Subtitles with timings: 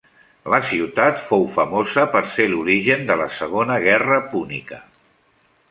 [0.53, 4.83] La ciutat fou famosa per ser l'origen de la Segona Guerra púnica.